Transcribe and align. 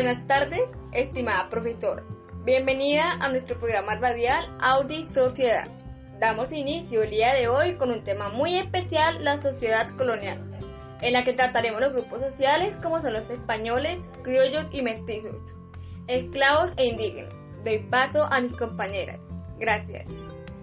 Buenas 0.00 0.24
tardes, 0.28 0.70
estimada 0.92 1.50
profesora. 1.50 2.04
Bienvenida 2.44 3.14
a 3.18 3.30
nuestro 3.30 3.58
programa 3.58 3.96
radial 3.96 4.46
Audi 4.60 5.04
Sociedad. 5.04 5.66
Damos 6.20 6.52
inicio 6.52 7.02
el 7.02 7.10
día 7.10 7.34
de 7.34 7.48
hoy 7.48 7.76
con 7.78 7.90
un 7.90 8.04
tema 8.04 8.28
muy 8.28 8.56
especial, 8.58 9.24
la 9.24 9.42
sociedad 9.42 9.88
colonial, 9.96 10.38
en 11.00 11.12
la 11.12 11.24
que 11.24 11.32
trataremos 11.32 11.80
los 11.80 11.92
grupos 11.94 12.20
sociales 12.20 12.76
como 12.80 13.02
son 13.02 13.14
los 13.14 13.28
españoles, 13.28 14.08
criollos 14.22 14.66
y 14.70 14.82
mestizos, 14.82 15.34
esclavos 16.06 16.70
e 16.76 16.84
indígenas. 16.84 17.34
Doy 17.64 17.80
paso 17.90 18.22
a 18.30 18.40
mis 18.40 18.52
compañeras. 18.52 19.18
Gracias. 19.58 20.60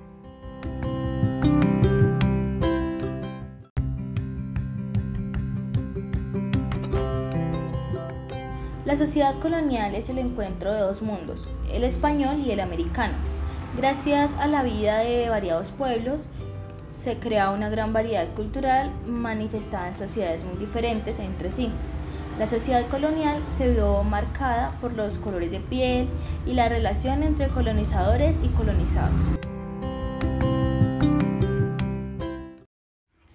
La 8.95 8.99
sociedad 8.99 9.35
colonial 9.41 9.93
es 9.93 10.07
el 10.07 10.19
encuentro 10.19 10.71
de 10.71 10.79
dos 10.79 11.01
mundos, 11.01 11.49
el 11.69 11.83
español 11.83 12.39
y 12.45 12.51
el 12.51 12.61
americano. 12.61 13.13
Gracias 13.75 14.35
a 14.35 14.47
la 14.47 14.63
vida 14.63 14.99
de 14.99 15.27
variados 15.27 15.71
pueblos, 15.71 16.27
se 16.93 17.17
crea 17.17 17.51
una 17.51 17.67
gran 17.67 17.91
variedad 17.91 18.33
cultural 18.35 18.93
manifestada 19.05 19.89
en 19.89 19.95
sociedades 19.95 20.45
muy 20.45 20.55
diferentes 20.55 21.19
entre 21.19 21.51
sí. 21.51 21.69
La 22.39 22.47
sociedad 22.47 22.87
colonial 22.87 23.43
se 23.49 23.69
vio 23.69 24.01
marcada 24.05 24.71
por 24.79 24.93
los 24.93 25.17
colores 25.17 25.51
de 25.51 25.59
piel 25.59 26.07
y 26.45 26.53
la 26.53 26.69
relación 26.69 27.21
entre 27.21 27.49
colonizadores 27.49 28.37
y 28.45 28.47
colonizados. 28.47 29.11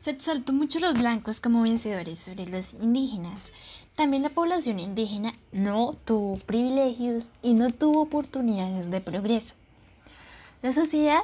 Se 0.01 0.09
exaltó 0.13 0.55
mucho 0.55 0.81
los 0.81 0.95
blancos 0.95 1.43
como 1.43 1.61
vencedores 1.61 2.19
sobre 2.19 2.47
los 2.47 2.73
indígenas. 2.73 3.53
También 4.01 4.23
la 4.23 4.31
población 4.31 4.79
indígena 4.79 5.35
no 5.53 5.95
tuvo 6.07 6.39
privilegios 6.39 7.33
y 7.43 7.53
no 7.53 7.69
tuvo 7.69 8.01
oportunidades 8.01 8.91
de 8.91 9.03
progreso. 9.03 9.53
La 10.63 10.73
sociedad 10.73 11.21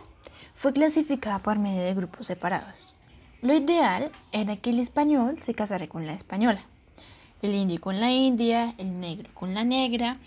fue 0.54 0.74
clasificada 0.74 1.38
por 1.38 1.58
medio 1.58 1.80
de 1.80 1.94
grupos 1.94 2.26
separados. 2.26 2.94
Lo 3.40 3.54
ideal 3.54 4.12
era 4.30 4.56
que 4.58 4.68
el 4.68 4.78
español 4.78 5.40
se 5.40 5.54
casara 5.54 5.88
con 5.88 6.06
la 6.06 6.12
española, 6.12 6.60
el 7.40 7.54
indio 7.54 7.80
con 7.80 7.98
la 7.98 8.12
india, 8.12 8.74
el 8.76 9.00
negro 9.00 9.30
con 9.32 9.54
la 9.54 9.64
negra, 9.64 10.18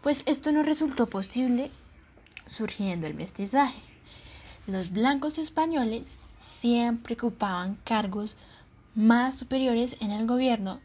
pues 0.00 0.24
esto 0.26 0.50
no 0.50 0.64
resultó 0.64 1.08
posible 1.08 1.70
surgiendo 2.46 3.06
el 3.06 3.14
mestizaje. 3.14 3.78
Los 4.66 4.90
blancos 4.90 5.38
españoles 5.38 6.18
siempre 6.36 7.14
ocupaban 7.14 7.78
cargos 7.84 8.36
más 8.96 9.36
superiores 9.38 9.98
en 10.00 10.10
el 10.10 10.26
gobierno, 10.26 10.80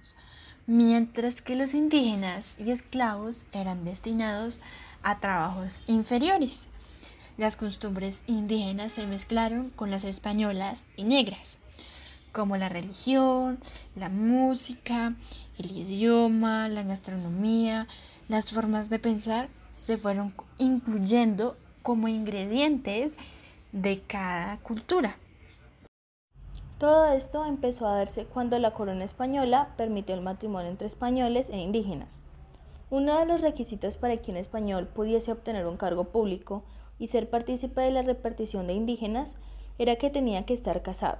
mientras 0.67 1.41
que 1.41 1.55
los 1.55 1.73
indígenas 1.73 2.53
y 2.59 2.71
esclavos 2.71 3.45
eran 3.53 3.85
destinados 3.85 4.59
a 5.01 5.19
trabajos 5.19 5.81
inferiores. 5.87 6.67
Las 7.37 7.55
costumbres 7.55 8.23
indígenas 8.27 8.91
se 8.91 9.07
mezclaron 9.07 9.69
con 9.69 9.91
las 9.91 10.03
españolas 10.03 10.87
y 10.97 11.05
negras, 11.05 11.57
como 12.33 12.57
la 12.57 12.67
religión, 12.67 13.59
la 13.95 14.09
música, 14.09 15.15
el 15.57 15.71
idioma, 15.71 16.67
la 16.67 16.83
gastronomía, 16.83 17.87
las 18.27 18.51
formas 18.51 18.89
de 18.89 18.99
pensar 18.99 19.49
se 19.71 19.97
fueron 19.97 20.33
incluyendo 20.57 21.55
como 21.81 22.09
ingredientes 22.09 23.15
de 23.71 24.01
cada 24.01 24.57
cultura. 24.57 25.15
Todo 26.77 27.07
esto 27.07 27.43
empezó 27.43 27.87
a 27.87 27.95
darse 27.95 28.25
cuando 28.25 28.59
la 28.59 28.71
corona 28.71 29.03
española 29.03 29.69
permitió 29.77 30.13
el 30.13 30.21
matrimonio 30.21 30.69
entre 30.69 30.85
españoles 30.85 31.49
e 31.49 31.57
indígenas. 31.57 32.21
Uno 32.91 33.17
de 33.17 33.25
los 33.25 33.41
requisitos 33.41 33.97
para 33.97 34.17
que 34.17 34.29
un 34.29 34.37
español 34.37 34.87
pudiese 34.87 35.31
obtener 35.31 35.65
un 35.65 35.77
cargo 35.77 36.03
público 36.05 36.61
y 36.99 37.07
ser 37.07 37.31
partícipe 37.31 37.81
de 37.81 37.89
la 37.89 38.03
repartición 38.03 38.67
de 38.67 38.73
indígenas 38.73 39.35
era 39.79 39.95
que 39.95 40.11
tenía 40.11 40.45
que 40.45 40.53
estar 40.53 40.83
casado. 40.83 41.17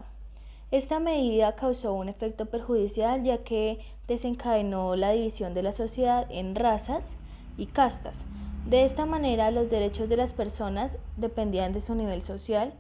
Esta 0.69 0.99
medida 0.99 1.55
causó 1.55 1.93
un 1.93 2.07
efecto 2.07 2.45
perjudicial 2.45 3.23
ya 3.23 3.39
que 3.39 3.79
desencadenó 4.07 4.95
la 4.95 5.11
división 5.11 5.55
de 5.55 5.63
la 5.63 5.71
sociedad 5.71 6.27
en 6.29 6.53
razas 6.53 7.09
y 7.57 7.65
castas. 7.65 8.23
De 8.69 8.85
esta 8.85 9.07
manera 9.07 9.49
los 9.49 9.71
derechos 9.71 10.07
de 10.07 10.17
las 10.17 10.33
personas 10.33 10.99
dependían 11.15 11.73
de 11.73 11.81
su 11.81 11.95
nivel 11.95 12.21
social, 12.21 12.73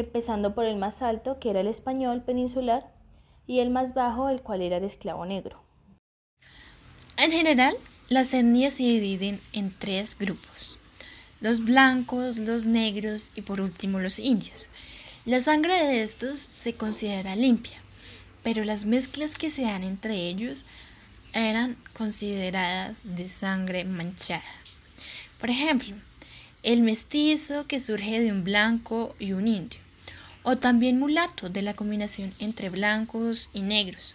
empezando 0.00 0.54
por 0.54 0.64
el 0.64 0.76
más 0.76 1.02
alto, 1.02 1.38
que 1.38 1.50
era 1.50 1.60
el 1.60 1.66
español 1.66 2.22
peninsular, 2.22 2.92
y 3.46 3.60
el 3.60 3.70
más 3.70 3.94
bajo, 3.94 4.28
el 4.28 4.40
cual 4.42 4.62
era 4.62 4.78
el 4.78 4.84
esclavo 4.84 5.24
negro. 5.24 5.62
En 7.16 7.30
general, 7.30 7.76
las 8.08 8.34
etnias 8.34 8.74
se 8.74 8.84
dividen 8.84 9.40
en 9.52 9.72
tres 9.72 10.18
grupos, 10.18 10.78
los 11.40 11.64
blancos, 11.64 12.38
los 12.38 12.66
negros 12.66 13.30
y 13.34 13.42
por 13.42 13.60
último 13.60 13.98
los 13.98 14.18
indios. 14.18 14.68
La 15.24 15.40
sangre 15.40 15.74
de 15.74 16.02
estos 16.02 16.38
se 16.38 16.74
considera 16.74 17.34
limpia, 17.34 17.80
pero 18.42 18.64
las 18.64 18.84
mezclas 18.84 19.36
que 19.36 19.50
se 19.50 19.62
dan 19.62 19.82
entre 19.82 20.28
ellos 20.28 20.66
eran 21.32 21.76
consideradas 21.94 23.16
de 23.16 23.26
sangre 23.28 23.84
manchada. 23.84 24.42
Por 25.40 25.50
ejemplo, 25.50 25.94
el 26.62 26.82
mestizo 26.82 27.66
que 27.66 27.80
surge 27.80 28.20
de 28.20 28.30
un 28.30 28.44
blanco 28.44 29.14
y 29.18 29.32
un 29.32 29.48
indio 29.48 29.85
o 30.48 30.56
también 30.56 31.00
mulato 31.00 31.48
de 31.48 31.60
la 31.60 31.74
combinación 31.74 32.32
entre 32.38 32.70
blancos 32.70 33.50
y 33.52 33.62
negros. 33.62 34.14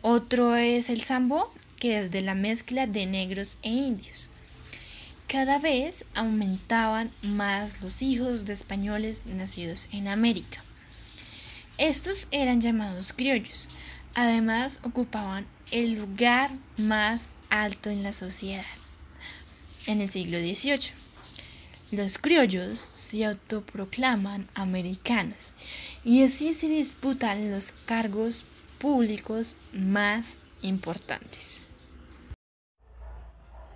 Otro 0.00 0.56
es 0.56 0.88
el 0.88 1.02
sambo, 1.02 1.52
que 1.78 1.98
es 1.98 2.10
de 2.10 2.22
la 2.22 2.34
mezcla 2.34 2.86
de 2.86 3.04
negros 3.04 3.58
e 3.60 3.68
indios. 3.68 4.30
Cada 5.26 5.58
vez 5.58 6.06
aumentaban 6.14 7.10
más 7.20 7.82
los 7.82 8.00
hijos 8.00 8.46
de 8.46 8.54
españoles 8.54 9.26
nacidos 9.26 9.88
en 9.92 10.08
América. 10.08 10.62
Estos 11.76 12.28
eran 12.30 12.62
llamados 12.62 13.12
criollos. 13.12 13.68
Además 14.14 14.80
ocupaban 14.84 15.46
el 15.70 15.92
lugar 15.92 16.50
más 16.78 17.28
alto 17.50 17.90
en 17.90 18.02
la 18.02 18.14
sociedad 18.14 18.64
en 19.84 20.00
el 20.00 20.08
siglo 20.08 20.38
XVIII. 20.38 20.97
Los 21.90 22.18
criollos 22.18 22.80
se 22.80 23.24
autoproclaman 23.24 24.46
americanos 24.54 25.54
y 26.04 26.22
así 26.22 26.52
se 26.52 26.68
disputan 26.68 27.50
los 27.50 27.72
cargos 27.72 28.44
públicos 28.78 29.56
más 29.72 30.38
importantes. 30.60 31.62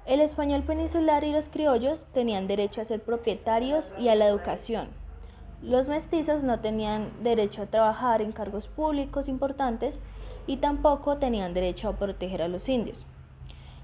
El 0.05 0.21
español 0.21 0.63
peninsular 0.63 1.25
y 1.25 1.33
los 1.33 1.49
criollos 1.49 2.05
tenían 2.13 2.49
derecho 2.49 2.83
a 2.83 2.85
ser 2.85 3.01
propietarios 3.03 3.95
y 3.99 4.09
a 4.09 4.15
la 4.15 4.29
educación. 4.29 4.89
Los 5.63 5.89
mestizos 5.89 6.43
no 6.43 6.61
tenían 6.61 7.11
derecho 7.23 7.63
a 7.63 7.67
trabajar 7.67 8.21
en 8.21 8.33
cargos 8.33 8.69
públicos 8.69 9.27
importantes 9.27 10.03
y 10.47 10.59
tampoco 10.59 11.17
tenían 11.17 11.55
derecho 11.55 11.89
a 11.89 11.97
proteger 11.97 12.43
a 12.43 12.49
los 12.49 12.69
indios. 12.69 13.07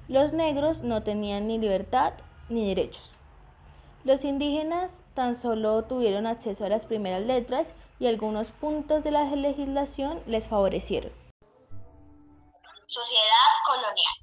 Los 0.07 0.35
negros 0.35 0.83
no 0.83 1.03
tenían 1.03 1.47
ni 1.47 1.57
libertad 1.57 2.13
ni 2.51 2.69
derechos. 2.69 3.15
Los 4.09 4.25
indígenas 4.25 5.03
tan 5.13 5.35
solo 5.35 5.85
tuvieron 5.85 6.27
acceso 6.27 6.65
a 6.65 6.71
las 6.71 6.87
primeras 6.87 7.21
letras 7.21 7.75
y 8.01 8.07
algunos 8.07 8.49
puntos 8.49 9.05
de 9.05 9.11
la 9.11 9.25
legislación 9.25 10.23
les 10.27 10.47
favorecieron. 10.47 11.13
Sociedad 12.87 13.53
colonial. 13.67 14.18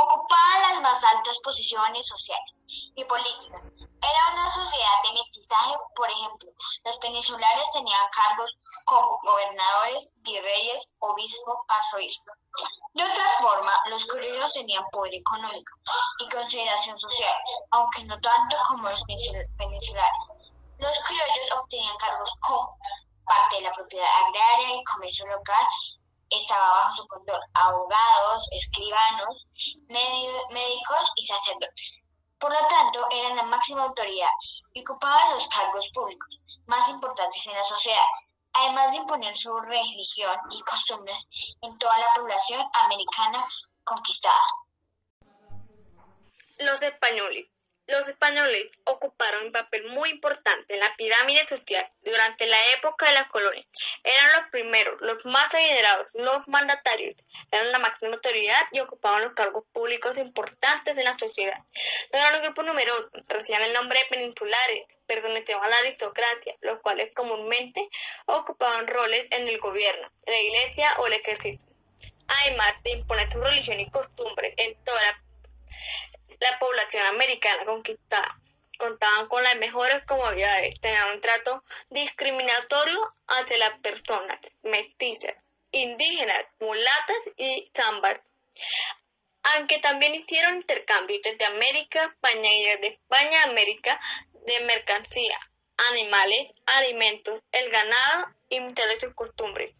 Ocupaban 0.00 0.62
las 0.62 0.80
más 0.80 1.02
altas 1.02 1.36
posiciones 1.42 2.06
sociales 2.06 2.64
y 2.94 3.04
políticas. 3.04 3.62
Era 4.00 4.32
una 4.32 4.48
sociedad 4.52 5.02
de 5.02 5.12
mestizaje, 5.12 5.74
por 5.96 6.08
ejemplo, 6.08 6.52
los 6.84 6.96
peninsulares 6.98 7.72
tenían 7.72 8.06
cargos 8.12 8.56
como 8.84 9.18
gobernadores, 9.24 10.12
virreyes, 10.18 10.88
obispo, 11.00 11.64
arzobispo. 11.66 12.30
De 12.94 13.02
otra 13.02 13.28
forma, 13.40 13.72
los 13.86 14.06
criollos 14.06 14.52
tenían 14.52 14.84
poder 14.92 15.14
económico 15.14 15.74
y 16.20 16.28
consideración 16.28 16.96
social, 16.96 17.34
aunque 17.72 18.04
no 18.04 18.20
tanto 18.20 18.56
como 18.68 18.88
los 18.88 19.02
peninsulares. 19.04 20.28
Los 20.78 20.98
criollos 21.00 21.52
obtenían 21.60 21.96
cargos 21.96 22.32
como 22.40 22.78
parte 23.24 23.56
de 23.56 23.62
la 23.62 23.72
propiedad 23.72 24.08
agraria 24.26 24.76
y 24.76 24.84
comercio 24.84 25.26
local 25.26 25.66
estaba 26.30 26.70
bajo 26.70 26.96
su 26.96 27.06
control 27.06 27.40
abogados, 27.54 28.48
escribanos, 28.52 29.46
médicos 29.88 31.12
y 31.16 31.26
sacerdotes. 31.26 32.02
Por 32.38 32.52
lo 32.52 32.66
tanto, 32.68 33.06
eran 33.10 33.36
la 33.36 33.42
máxima 33.44 33.82
autoridad 33.82 34.30
y 34.72 34.80
ocupaban 34.82 35.34
los 35.34 35.48
cargos 35.48 35.88
públicos 35.92 36.38
más 36.66 36.88
importantes 36.88 37.44
en 37.46 37.54
la 37.54 37.64
sociedad, 37.64 37.98
además 38.52 38.92
de 38.92 38.98
imponer 38.98 39.34
su 39.34 39.58
religión 39.60 40.38
y 40.50 40.60
costumbres 40.62 41.28
en 41.62 41.76
toda 41.78 41.98
la 41.98 42.12
población 42.14 42.64
americana 42.84 43.44
conquistada. 43.82 44.40
Los 46.58 46.82
españoles. 46.82 47.48
Los 47.88 48.06
españoles 48.06 48.70
ocuparon 48.84 49.46
un 49.46 49.52
papel 49.52 49.86
muy 49.86 50.10
importante 50.10 50.74
en 50.74 50.80
la 50.80 50.94
pirámide 50.96 51.46
social 51.46 51.90
durante 52.02 52.46
la 52.46 52.58
época 52.74 53.06
de 53.06 53.14
la 53.14 53.26
colonia. 53.28 53.64
Eran 54.04 54.32
los 54.36 54.50
primeros, 54.50 55.00
los 55.00 55.24
más 55.24 55.54
adinerados, 55.54 56.06
los 56.12 56.46
mandatarios, 56.48 57.14
eran 57.50 57.72
la 57.72 57.78
máxima 57.78 58.12
autoridad 58.12 58.60
y 58.72 58.80
ocupaban 58.80 59.22
los 59.22 59.32
cargos 59.32 59.64
públicos 59.72 60.18
importantes 60.18 60.98
en 60.98 61.04
la 61.04 61.18
sociedad. 61.18 61.56
No 62.12 62.18
eran 62.18 62.34
un 62.36 62.42
grupo 62.42 62.62
numeroso, 62.62 63.08
recibían 63.26 63.62
el 63.62 63.72
nombre 63.72 64.00
de 64.00 64.04
peninsulares, 64.04 64.84
pertenecían 65.06 65.64
a 65.64 65.68
la 65.68 65.78
aristocracia, 65.78 66.56
los 66.60 66.80
cuales 66.80 67.14
comúnmente 67.14 67.88
ocupaban 68.26 68.86
roles 68.86 69.24
en 69.30 69.48
el 69.48 69.58
gobierno, 69.58 70.10
la 70.26 70.36
iglesia 70.36 70.94
o 70.98 71.06
el 71.06 71.14
ejército. 71.14 71.64
Además 72.42 72.74
de 72.84 72.90
imponer 72.90 73.32
su 73.32 73.40
religión 73.40 73.80
y 73.80 73.90
costumbres 73.90 74.52
en 74.58 74.76
toda 74.84 75.00
la 75.00 75.22
la 76.40 76.58
población 76.58 77.06
americana 77.06 77.64
conquistada 77.64 78.40
contaban 78.78 79.26
con 79.26 79.42
las 79.42 79.56
mejores 79.56 80.04
comodidades, 80.06 80.78
tenían 80.80 81.10
un 81.10 81.20
trato 81.20 81.62
discriminatorio 81.90 82.98
hacia 83.26 83.58
las 83.58 83.78
personas 83.80 84.38
mestizas, 84.62 85.34
indígenas, 85.72 86.42
mulatas 86.60 87.16
y 87.36 87.70
zambas. 87.74 88.20
Aunque 89.54 89.78
también 89.78 90.14
hicieron 90.14 90.56
intercambios 90.56 91.22
desde 91.22 91.44
América, 91.44 92.04
España 92.04 92.50
y 92.52 92.64
desde 92.64 92.86
España 92.94 93.40
a 93.40 93.50
América 93.50 94.00
de 94.46 94.60
mercancía, 94.60 95.38
animales, 95.90 96.46
alimentos, 96.66 97.40
el 97.52 97.70
ganado 97.70 98.34
y 98.48 98.60
muchas 98.60 98.88
de 98.88 99.00
sus 99.00 99.14
costumbres. 99.14 99.72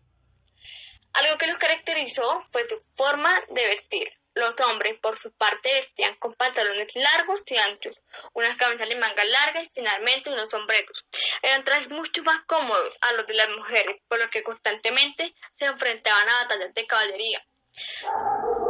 Algo 1.14 1.38
que 1.38 1.46
los 1.46 1.58
caracterizó 1.58 2.40
fue 2.42 2.62
su 2.68 2.76
forma 2.94 3.32
de 3.50 3.66
vestir. 3.66 4.08
Los 4.38 4.54
hombres, 4.68 4.96
por 5.00 5.18
su 5.18 5.32
parte, 5.32 5.72
vestían 5.72 6.14
con 6.14 6.32
pantalones 6.34 6.94
largos 6.94 7.40
y 7.46 7.56
anchos, 7.56 8.00
unas 8.34 8.56
camisas 8.56 8.88
de 8.88 8.94
manga 8.94 9.24
larga 9.24 9.60
y 9.60 9.66
finalmente 9.66 10.30
unos 10.30 10.48
sombreros. 10.48 11.04
Eran 11.42 11.64
trajes 11.64 11.88
mucho 11.88 12.22
más 12.22 12.44
cómodos 12.46 12.94
a 13.00 13.12
los 13.14 13.26
de 13.26 13.34
las 13.34 13.48
mujeres, 13.48 14.00
por 14.06 14.20
lo 14.20 14.30
que 14.30 14.44
constantemente 14.44 15.34
se 15.54 15.64
enfrentaban 15.64 16.28
a 16.28 16.42
batallas 16.42 16.72
de 16.72 16.86
caballería. 16.86 17.44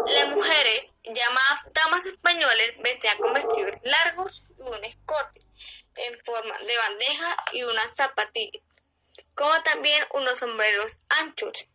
Las 0.06 0.28
mujeres, 0.28 0.90
llamadas 1.04 1.60
damas 1.74 2.06
españoles, 2.06 2.72
vestían 2.78 3.18
con 3.18 3.34
vestidos 3.34 3.76
largos 3.82 4.42
y 4.58 4.62
un 4.62 4.84
escote 4.84 5.40
en 5.96 6.18
forma 6.24 6.58
de 6.60 6.76
bandeja 6.78 7.36
y 7.52 7.62
unas 7.62 7.94
zapatillas, 7.94 8.62
como 9.34 9.62
también 9.64 10.02
unos 10.14 10.38
sombreros 10.38 10.92
anchos, 11.20 11.66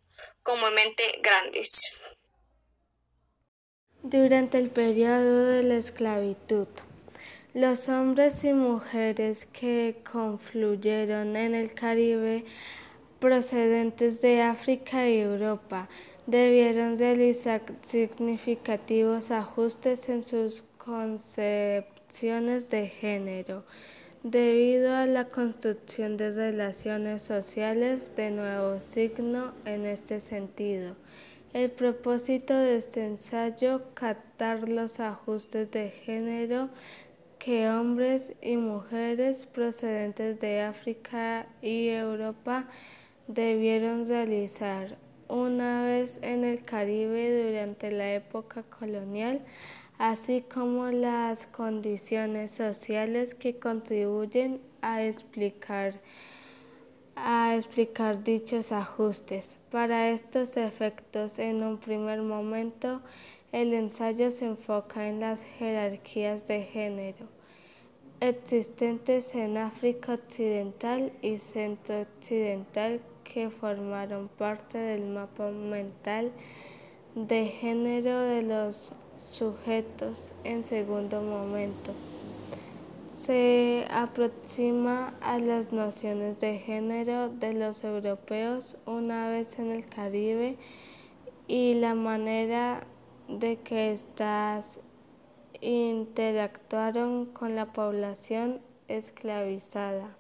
comúnmente 0.42 1.20
grandes. 1.20 2.02
Durante 4.04 4.58
el 4.58 4.70
periodo 4.70 5.46
de 5.46 5.64
la 5.64 5.76
esclavitud, 5.76 6.68
los 7.54 7.88
hombres 7.88 8.44
y 8.44 8.52
mujeres 8.52 9.46
que 9.46 9.96
confluyeron 10.12 11.38
en 11.38 11.56
el 11.56 11.74
Caribe 11.74 12.44
procedentes 13.20 14.20
de 14.22 14.42
África 14.42 15.08
y 15.08 15.20
Europa 15.20 15.88
debieron 16.28 16.98
realizar 16.98 17.62
significativos 17.82 19.32
ajustes 19.32 20.10
en 20.10 20.24
sus 20.24 20.66
concepciones 20.78 22.70
de 22.70 22.90
género 22.90 23.64
debido 24.22 24.98
a 24.98 25.06
la 25.06 25.30
construcción 25.30 26.18
de 26.18 26.32
relaciones 26.32 27.22
sociales 27.22 28.14
de 28.18 28.32
nuevo 28.32 28.82
signo 28.82 29.54
en 29.64 29.86
este 29.86 30.20
sentido. 30.20 30.98
El 31.54 31.70
propósito 31.70 32.56
de 32.56 32.78
este 32.78 33.06
ensayo, 33.06 33.84
captar 33.94 34.68
los 34.68 35.00
ajustes 35.00 35.70
de 35.70 35.92
género 35.92 36.70
que 37.38 37.70
hombres 37.70 38.34
y 38.42 38.58
mujeres 38.58 39.46
procedentes 39.46 40.40
de 40.40 40.62
África 40.62 41.46
y 41.62 41.90
Europa 41.90 42.66
debieron 43.28 44.04
realizar 44.04 44.98
una 45.28 45.84
vez 45.84 46.18
en 46.24 46.44
el 46.44 46.64
Caribe 46.64 47.52
durante 47.52 47.92
la 47.92 48.16
época 48.16 48.64
colonial, 48.64 49.40
así 50.00 50.42
como 50.42 50.88
las 50.88 51.46
condiciones 51.46 52.50
sociales 52.50 53.36
que 53.36 53.60
contribuyen 53.60 54.60
a 54.82 55.04
explicar 55.04 56.02
a 57.16 57.56
explicar 57.56 58.24
dichos 58.24 58.72
ajustes. 58.72 59.58
Para 59.72 60.10
estos 60.10 60.58
efectos, 60.58 61.40
en 61.40 61.64
un 61.64 61.78
primer 61.78 62.22
momento, 62.22 63.02
el 63.52 63.74
ensayo 63.74 64.32
se 64.32 64.46
enfoca 64.46 65.08
en 65.08 65.20
las 65.20 65.44
jerarquías 65.44 66.48
de 66.48 66.64
género 66.64 67.28
existentes 68.30 69.36
en 69.36 69.58
África 69.58 70.14
Occidental 70.14 71.12
y 71.22 71.40
Centro 71.40 72.04
Occidental 72.04 73.02
que 73.26 73.50
formaron 73.50 74.30
parte 74.30 74.78
del 74.78 75.08
mapa 75.08 75.52
mental 75.52 76.32
de 77.16 77.48
género 77.48 78.22
de 78.22 78.44
los 78.44 78.94
sujetos 79.18 80.32
en 80.46 80.64
segundo 80.64 81.22
momento 81.22 81.94
se 83.24 83.88
aproxima 83.90 85.14
a 85.22 85.40
las 85.40 85.72
nociones 85.72 86.42
de 86.42 86.60
género 86.60 87.30
de 87.30 87.54
los 87.54 87.86
europeos 87.86 88.76
una 88.86 89.30
vez 89.30 89.60
en 89.60 89.72
el 89.72 89.86
Caribe 89.86 90.58
y 91.48 91.76
la 91.76 91.96
manera 91.96 92.86
de 93.30 93.56
que 93.62 93.94
éstas 93.94 94.82
interactuaron 95.62 97.28
con 97.28 97.56
la 97.56 97.72
población 97.72 98.60
esclavizada. 98.90 100.18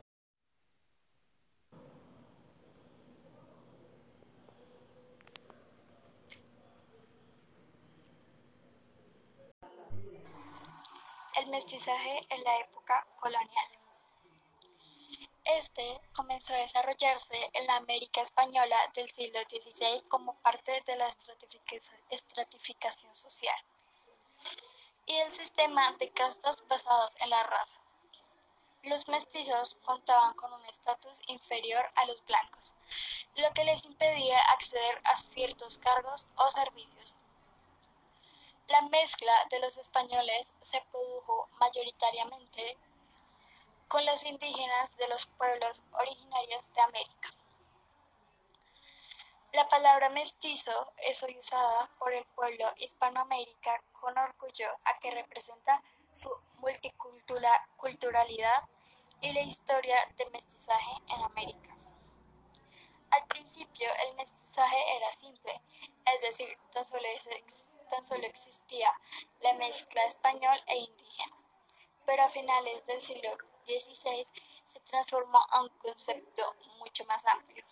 el 11.41 11.42
mestizaje 11.53 12.19
en 12.29 12.43
la 12.43 12.59
época 12.61 13.05
colonial. 13.19 13.67
Este 15.45 16.01
comenzó 16.15 16.51
a 16.51 16.57
desarrollarse 16.57 17.37
en 17.53 17.67
la 17.67 17.75
América 17.75 18.21
española 18.21 18.75
del 18.95 19.07
siglo 19.11 19.39
XVI 19.41 20.07
como 20.09 20.33
parte 20.41 20.81
de 20.87 20.95
la 20.95 21.11
estratificación 22.09 23.15
social 23.15 23.59
y 25.05 25.15
del 25.15 25.31
sistema 25.31 25.91
de 25.99 26.09
castas 26.09 26.67
basados 26.67 27.13
en 27.21 27.29
la 27.29 27.43
raza. 27.43 27.77
Los 28.81 29.07
mestizos 29.07 29.75
contaban 29.85 30.33
con 30.33 30.51
un 30.53 30.65
estatus 30.65 31.21
inferior 31.27 31.85
a 31.93 32.05
los 32.05 32.25
blancos, 32.25 32.73
lo 33.35 33.53
que 33.53 33.63
les 33.63 33.85
impedía 33.85 34.39
acceder 34.57 35.01
a 35.03 35.15
ciertos 35.17 35.77
cargos 35.77 36.25
o 36.35 36.49
servicios. 36.49 37.15
La 38.73 38.81
mezcla 38.81 39.31
de 39.51 39.59
los 39.59 39.77
españoles 39.77 40.51
se 40.63 40.81
produjo 40.89 41.47
mayoritariamente 41.59 42.75
con 43.87 44.03
los 44.03 44.25
indígenas 44.25 44.97
de 44.97 45.07
los 45.09 45.27
pueblos 45.37 45.83
originarios 45.91 46.73
de 46.73 46.81
América. 46.81 47.29
La 49.51 49.67
palabra 49.67 50.09
mestizo 50.09 50.91
es 50.97 51.21
hoy 51.21 51.37
usada 51.37 51.87
por 51.99 52.13
el 52.13 52.25
pueblo 52.33 52.65
hispanoamérica 52.77 53.79
con 53.91 54.17
orgullo 54.17 54.71
a 54.85 54.97
que 54.97 55.11
representa 55.11 55.83
su 56.11 56.31
multiculturalidad 56.57 58.63
y 59.21 59.33
la 59.33 59.41
historia 59.41 59.97
de 60.17 60.27
mestizaje 60.31 60.93
en 61.09 61.21
América. 61.21 61.82
Al 63.13 63.27
principio 63.27 63.87
el 64.07 64.15
mestizaje 64.15 64.95
era 64.97 65.13
simple, 65.13 65.61
es 66.15 66.21
decir, 66.21 66.57
tan 66.71 66.83
solo, 66.83 67.07
tan 67.89 68.03
solo 68.03 68.25
existía 68.25 68.91
la 69.41 69.53
mezcla 69.53 70.03
español 70.05 70.59
e 70.65 70.77
indígena, 70.77 71.37
pero 72.07 72.23
a 72.23 72.29
finales 72.29 72.87
del 72.87 72.99
siglo 73.01 73.37
XVI 73.65 74.25
se 74.65 74.79
transformó 74.79 75.45
a 75.51 75.61
un 75.61 75.69
concepto 75.77 76.55
mucho 76.79 77.05
más 77.05 77.23
amplio. 77.27 77.63